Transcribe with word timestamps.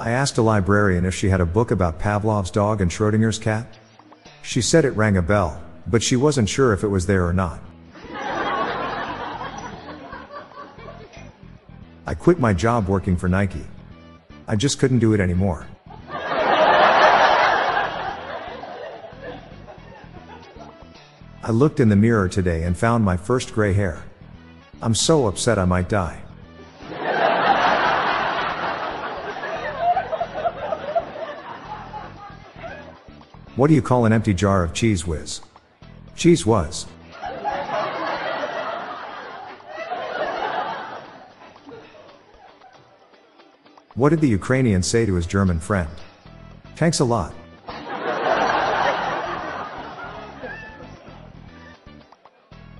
I 0.00 0.10
asked 0.10 0.38
a 0.38 0.42
librarian 0.42 1.04
if 1.04 1.14
she 1.14 1.28
had 1.28 1.40
a 1.40 1.46
book 1.46 1.70
about 1.70 2.00
Pavlov's 2.00 2.50
dog 2.50 2.80
and 2.80 2.90
Schrodinger's 2.90 3.38
cat. 3.38 3.78
She 4.42 4.60
said 4.60 4.84
it 4.84 4.90
rang 4.90 5.16
a 5.16 5.22
bell, 5.22 5.62
but 5.86 6.02
she 6.02 6.16
wasn't 6.16 6.48
sure 6.48 6.72
if 6.72 6.82
it 6.82 6.88
was 6.88 7.06
there 7.06 7.24
or 7.24 7.32
not. 7.32 7.60
I 12.06 12.14
quit 12.18 12.40
my 12.40 12.52
job 12.52 12.88
working 12.88 13.16
for 13.16 13.28
Nike. 13.28 13.64
I 14.48 14.56
just 14.56 14.80
couldn't 14.80 14.98
do 14.98 15.14
it 15.14 15.20
anymore. 15.20 15.66
I 21.46 21.50
looked 21.50 21.78
in 21.78 21.88
the 21.88 21.96
mirror 21.96 22.28
today 22.28 22.64
and 22.64 22.76
found 22.76 23.04
my 23.04 23.16
first 23.16 23.54
gray 23.54 23.72
hair. 23.74 24.02
I'm 24.82 24.94
so 24.94 25.28
upset 25.28 25.58
I 25.58 25.64
might 25.66 25.88
die. 25.88 26.23
What 33.56 33.68
do 33.68 33.74
you 33.74 33.82
call 33.82 34.04
an 34.04 34.12
empty 34.12 34.34
jar 34.34 34.64
of 34.64 34.72
Cheez 34.72 35.06
Whiz? 35.06 35.40
Cheese 36.16 36.44
whiz. 36.44 36.86
What 43.94 44.08
did 44.08 44.20
the 44.20 44.28
Ukrainian 44.28 44.82
say 44.82 45.06
to 45.06 45.14
his 45.14 45.24
German 45.24 45.60
friend? 45.60 45.88
Thanks 46.74 46.98
a 46.98 47.04
lot. 47.04 47.32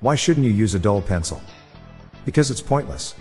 Why 0.00 0.14
shouldn't 0.16 0.44
you 0.44 0.52
use 0.52 0.74
a 0.74 0.78
dull 0.78 1.00
pencil? 1.00 1.40
Because 2.26 2.50
it's 2.50 2.60
pointless. 2.60 3.14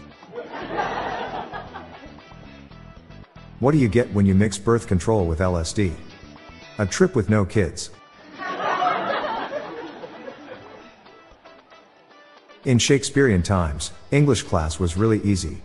What 3.59 3.71
do 3.71 3.77
you 3.77 3.87
get 3.87 4.13
when 4.13 4.25
you 4.25 4.35
mix 4.35 4.57
birth 4.57 4.85
control 4.85 5.25
with 5.25 5.39
LSD? 5.39 5.93
A 6.79 6.85
trip 6.85 7.15
with 7.15 7.29
no 7.29 7.45
kids. 7.45 7.89
In 12.65 12.77
Shakespearean 12.77 13.43
times, 13.43 13.91
English 14.11 14.43
class 14.43 14.79
was 14.79 14.97
really 14.97 15.21
easy. 15.21 15.61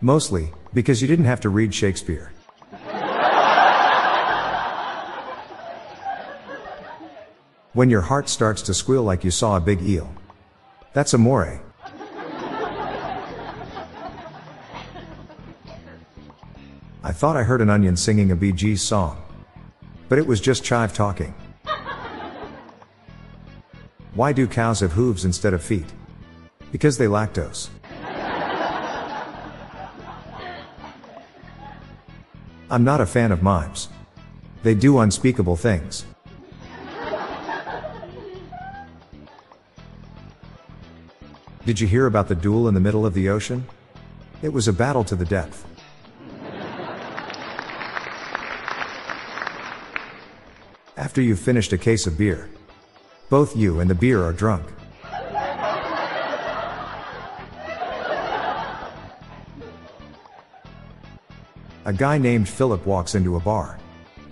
Mostly, 0.00 0.52
because 0.74 1.00
you 1.00 1.08
didn't 1.08 1.24
have 1.24 1.40
to 1.40 1.48
read 1.48 1.74
Shakespeare. 1.74 2.32
when 7.78 7.88
your 7.88 8.00
heart 8.00 8.28
starts 8.28 8.60
to 8.60 8.74
squeal 8.74 9.04
like 9.04 9.22
you 9.22 9.30
saw 9.30 9.56
a 9.56 9.60
big 9.60 9.80
eel. 9.82 10.12
That's 10.94 11.14
amore. 11.14 11.60
I 17.04 17.12
thought 17.12 17.36
I 17.36 17.44
heard 17.44 17.60
an 17.60 17.70
onion 17.70 17.96
singing 17.96 18.32
a 18.32 18.34
Bee 18.34 18.50
Gees 18.50 18.82
song. 18.82 19.22
But 20.08 20.18
it 20.18 20.26
was 20.26 20.40
just 20.40 20.64
chive 20.64 20.92
talking. 20.92 21.34
Why 24.14 24.32
do 24.32 24.46
cows 24.46 24.80
have 24.80 24.92
hooves 24.92 25.24
instead 25.24 25.54
of 25.54 25.62
feet? 25.62 25.86
Because 26.72 26.98
they 26.98 27.06
lactose. 27.06 27.68
I'm 32.70 32.84
not 32.84 33.00
a 33.00 33.06
fan 33.06 33.32
of 33.32 33.42
mimes. 33.42 33.88
They 34.62 34.74
do 34.74 34.98
unspeakable 34.98 35.56
things. 35.56 36.04
Did 41.64 41.80
you 41.80 41.86
hear 41.86 42.06
about 42.06 42.28
the 42.28 42.34
duel 42.34 42.66
in 42.66 42.74
the 42.74 42.80
middle 42.80 43.06
of 43.06 43.14
the 43.14 43.28
ocean? 43.28 43.66
It 44.42 44.52
was 44.52 44.68
a 44.68 44.72
battle 44.72 45.04
to 45.04 45.14
the 45.14 45.24
death. 45.24 45.64
After 50.98 51.22
you've 51.22 51.38
finished 51.38 51.72
a 51.72 51.78
case 51.78 52.08
of 52.08 52.18
beer, 52.18 52.50
both 53.30 53.56
you 53.56 53.78
and 53.78 53.88
the 53.88 53.94
beer 53.94 54.20
are 54.24 54.32
drunk. 54.32 54.66
A 61.84 61.92
guy 61.96 62.18
named 62.18 62.48
Philip 62.48 62.84
walks 62.84 63.14
into 63.14 63.36
a 63.36 63.40
bar. 63.40 63.78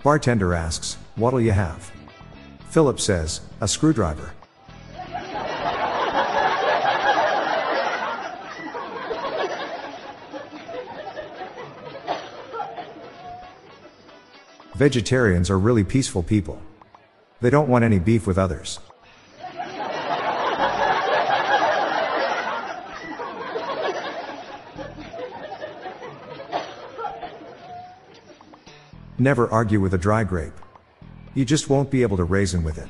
Bartender 0.03 0.53
asks, 0.53 0.95
What'll 1.15 1.39
you 1.39 1.53
have? 1.53 1.89
Philip 2.69 2.99
says, 2.99 3.39
A 3.61 3.67
screwdriver. 3.67 4.33
Vegetarians 14.77 15.49
are 15.49 15.57
really 15.57 15.83
peaceful 15.83 16.21
people. 16.21 16.61
They 17.41 17.49
don't 17.49 17.67
want 17.67 17.83
any 17.83 17.97
beef 17.97 18.27
with 18.27 18.37
others. 18.37 18.79
Never 29.17 29.49
argue 29.49 29.81
with 29.81 29.95
a 29.95 29.97
dry 29.97 30.23
grape. 30.23 30.53
You 31.33 31.43
just 31.43 31.71
won't 31.71 31.89
be 31.89 32.03
able 32.03 32.17
to 32.17 32.23
raisin 32.23 32.63
with 32.63 32.77
it. 32.77 32.87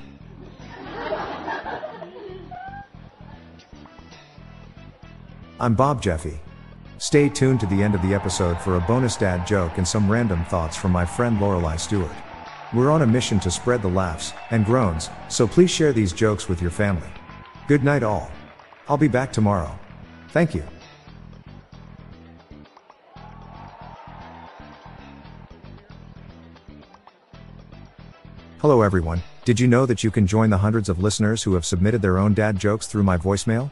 I'm 5.57 5.73
Bob 5.75 6.01
Jeffy. 6.01 6.41
Stay 6.99 7.29
tuned 7.29 7.59
to 7.59 7.67
the 7.67 7.83
end 7.83 7.93
of 7.93 8.01
the 8.01 8.15
episode 8.15 8.59
for 8.59 8.75
a 8.75 8.81
bonus 8.81 9.15
dad 9.15 9.45
joke 9.45 9.77
and 9.77 9.87
some 9.87 10.09
random 10.09 10.43
thoughts 10.45 10.75
from 10.75 10.91
my 10.91 11.05
friend 11.05 11.37
Lorelai 11.37 11.79
Stewart. 11.79 12.11
We're 12.73 12.89
on 12.89 13.03
a 13.03 13.07
mission 13.07 13.39
to 13.41 13.51
spread 13.51 13.83
the 13.83 13.87
laughs 13.87 14.33
and 14.49 14.65
groans, 14.65 15.11
so 15.29 15.47
please 15.47 15.69
share 15.69 15.93
these 15.93 16.11
jokes 16.11 16.49
with 16.49 16.59
your 16.59 16.71
family. 16.71 17.07
Good 17.67 17.83
night, 17.83 18.01
all. 18.01 18.31
I'll 18.89 18.97
be 18.97 19.07
back 19.07 19.31
tomorrow. 19.31 19.77
Thank 20.29 20.55
you. 20.55 20.63
Hello, 28.59 28.81
everyone. 28.81 29.21
Did 29.45 29.59
you 29.59 29.67
know 29.67 29.85
that 29.85 30.03
you 30.03 30.09
can 30.09 30.25
join 30.25 30.49
the 30.49 30.57
hundreds 30.57 30.89
of 30.89 30.97
listeners 30.97 31.43
who 31.43 31.53
have 31.53 31.63
submitted 31.63 32.01
their 32.01 32.17
own 32.17 32.33
dad 32.33 32.57
jokes 32.57 32.87
through 32.87 33.03
my 33.03 33.19
voicemail? 33.19 33.71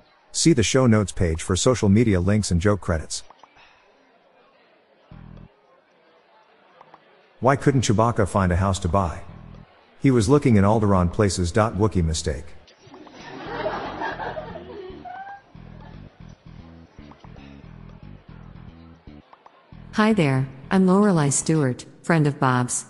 See 0.31 0.53
the 0.53 0.63
show 0.63 0.87
notes 0.87 1.11
page 1.11 1.41
for 1.41 1.55
social 1.55 1.89
media 1.89 2.19
links 2.19 2.51
and 2.51 2.61
joke 2.61 2.81
credits. 2.81 3.23
Why 7.39 7.55
couldn't 7.55 7.81
Chewbacca 7.81 8.27
find 8.27 8.51
a 8.51 8.55
house 8.55 8.79
to 8.79 8.87
buy? 8.87 9.23
He 9.99 10.11
was 10.11 10.29
looking 10.29 10.55
in 10.55 10.63
Alderaan 10.63 11.11
places. 11.11 11.51
Wookie 11.51 12.03
mistake. 12.03 12.45
Hi 19.93 20.13
there, 20.13 20.47
I'm 20.71 20.87
Lorelai 20.87 21.33
Stewart, 21.33 21.85
friend 22.01 22.25
of 22.25 22.39
Bob's. 22.39 22.85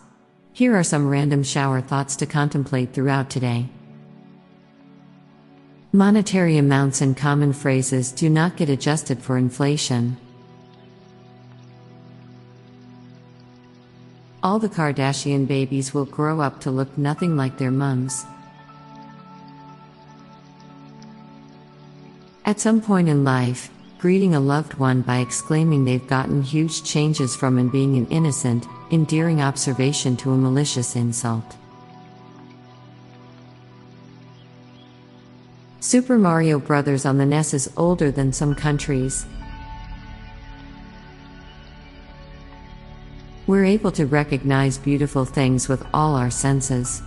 Here 0.54 0.77
are 0.77 0.83
some 0.83 1.10
random 1.10 1.44
shower 1.44 1.81
thoughts 1.81 2.16
to 2.18 2.25
contemplate 2.25 2.94
throughout 2.94 3.30
today. 3.30 3.69
Monetary 5.94 6.58
amounts 6.58 7.02
and 7.02 7.18
common 7.18 7.52
phrases 7.52 8.14
do 8.14 8.30
not 8.30 8.56
get 8.56 8.70
adjusted 8.70 9.22
for 9.22 9.38
inflation. 9.38 10.16
All 14.42 14.58
the 14.58 14.70
Kardashian 14.70 15.46
babies 15.46 15.94
will 15.94 16.06
grow 16.06 16.40
up 16.40 16.62
to 16.62 16.72
look 16.72 16.98
nothing 16.98 17.36
like 17.36 17.58
their 17.58 17.72
mums. 17.72 18.26
At 22.46 22.62
some 22.62 22.80
point 22.80 23.10
in 23.10 23.26
life, 23.26 23.70
greeting 24.00 24.34
a 24.34 24.40
loved 24.40 24.76
one 24.76 25.02
by 25.02 25.18
exclaiming 25.18 25.84
they've 25.84 26.08
gotten 26.08 26.42
huge 26.42 26.86
changes 26.86 27.36
from 27.36 27.58
and 27.58 27.70
being 27.70 27.98
an 27.98 28.08
innocent, 28.08 28.66
endearing 28.92 29.42
observation 29.42 30.16
to 30.18 30.32
a 30.32 30.38
malicious 30.38 30.96
insult. 30.96 31.58
Super 35.92 36.18
Mario 36.18 36.58
Bros. 36.58 37.06
on 37.06 37.18
the 37.18 37.26
NES 37.26 37.54
is 37.54 37.74
older 37.76 38.12
than 38.12 38.32
some 38.32 38.56
countries. 38.56 39.26
We're 43.46 43.66
able 43.66 43.92
to 43.92 44.06
recognize 44.06 44.78
beautiful 44.78 45.26
things 45.26 45.68
with 45.68 45.86
all 45.94 46.16
our 46.16 46.32
senses. 46.32 47.02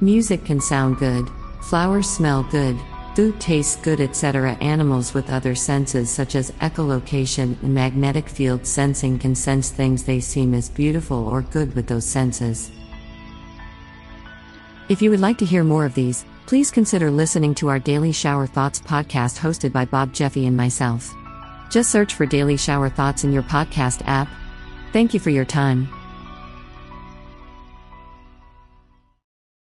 Music 0.00 0.46
can 0.46 0.62
sound 0.62 0.96
good, 0.96 1.28
flowers 1.60 2.08
smell 2.08 2.42
good, 2.44 2.78
food 3.14 3.38
tastes 3.38 3.76
good, 3.76 4.00
etc. 4.00 4.52
Animals 4.62 5.12
with 5.12 5.28
other 5.28 5.54
senses, 5.54 6.08
such 6.08 6.34
as 6.34 6.52
echolocation 6.52 7.62
and 7.62 7.74
magnetic 7.74 8.30
field 8.30 8.66
sensing, 8.66 9.18
can 9.18 9.34
sense 9.34 9.70
things 9.70 10.04
they 10.04 10.20
seem 10.20 10.54
as 10.54 10.70
beautiful 10.70 11.28
or 11.28 11.42
good 11.42 11.74
with 11.74 11.86
those 11.86 12.06
senses. 12.06 12.70
If 14.88 15.02
you 15.02 15.10
would 15.10 15.20
like 15.20 15.36
to 15.36 15.44
hear 15.44 15.64
more 15.64 15.84
of 15.84 15.92
these, 15.92 16.24
please 16.46 16.70
consider 16.70 17.10
listening 17.10 17.54
to 17.56 17.68
our 17.68 17.78
Daily 17.78 18.12
Shower 18.12 18.46
Thoughts 18.46 18.80
podcast 18.80 19.38
hosted 19.38 19.72
by 19.72 19.84
Bob 19.84 20.12
Jeffy 20.12 20.46
and 20.46 20.56
myself. 20.56 21.14
Just 21.70 21.90
search 21.90 22.14
for 22.14 22.26
Daily 22.26 22.56
Shower 22.56 22.88
Thoughts 22.88 23.24
in 23.24 23.32
your 23.32 23.42
podcast 23.42 24.02
app. 24.06 24.28
Thank 24.92 25.14
you 25.14 25.20
for 25.20 25.30
your 25.30 25.44
time. 25.44 25.88